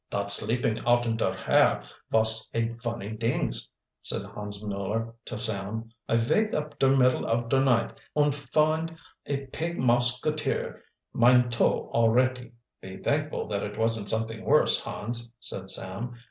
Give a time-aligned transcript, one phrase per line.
[0.09, 3.69] "Dot sleeping out in der air vos a funny dings,"
[4.01, 5.91] said Hans Mueller to Sam.
[6.09, 10.79] "I vake up der middle of der night in und find a pig mouskeeter
[11.13, 16.15] mine toe on alretty!" "Be thankful that it wasn't something worse, Hans," said Sam.